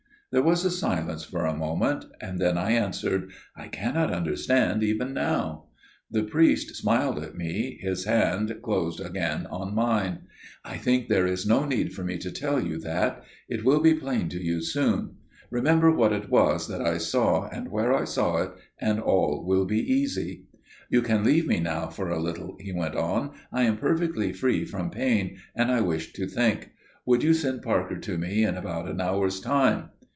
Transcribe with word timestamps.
There 0.33 0.41
was 0.41 0.63
a 0.63 0.71
silence 0.71 1.25
for 1.25 1.43
a 1.45 1.53
moment: 1.57 2.05
then 2.21 2.57
I 2.57 2.71
answered. 2.71 3.31
"I 3.53 3.67
cannot 3.67 4.13
understand 4.13 4.81
even 4.81 5.13
now." 5.13 5.65
The 6.09 6.23
priest 6.23 6.73
smiled 6.77 7.21
at 7.21 7.35
me, 7.35 7.73
and 7.81 7.89
his 7.89 8.05
hand 8.05 8.55
closed 8.61 9.01
again 9.01 9.45
on 9.47 9.75
mine. 9.75 10.19
"I 10.63 10.77
think 10.77 11.09
there 11.09 11.27
is 11.27 11.45
no 11.45 11.65
need 11.65 11.91
for 11.91 12.05
me 12.05 12.17
to 12.19 12.31
tell 12.31 12.65
you 12.65 12.79
that. 12.79 13.25
It 13.49 13.65
will 13.65 13.81
be 13.81 13.93
plain 13.93 14.29
to 14.29 14.41
you 14.41 14.61
soon. 14.61 15.15
Remember 15.49 15.91
what 15.91 16.13
it 16.13 16.29
was 16.29 16.69
that 16.69 16.79
I 16.79 16.97
saw, 16.97 17.49
and 17.49 17.67
where 17.69 17.93
I 17.93 18.05
saw 18.05 18.37
it, 18.37 18.51
and 18.79 19.01
all 19.01 19.43
will 19.45 19.65
be 19.65 19.81
easy. 19.83 20.45
"You 20.89 21.01
can 21.01 21.25
leave 21.25 21.45
me 21.45 21.59
now 21.59 21.87
for 21.87 22.09
a 22.09 22.21
little," 22.21 22.55
he 22.57 22.71
went 22.71 22.95
on. 22.95 23.31
"I 23.51 23.63
am 23.63 23.75
perfectly 23.75 24.31
free 24.31 24.63
from 24.63 24.91
pain, 24.91 25.39
and 25.53 25.69
I 25.69 25.81
wish 25.81 26.13
to 26.13 26.25
think. 26.25 26.69
Would 27.05 27.21
you 27.21 27.33
send 27.33 27.63
Parker 27.63 27.97
to 27.97 28.17
me 28.17 28.45
in 28.45 28.55
about 28.55 28.87
an 28.89 29.01
hour's 29.01 29.41
time?" 29.41 29.89